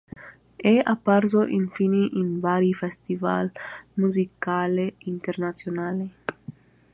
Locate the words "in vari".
2.13-2.73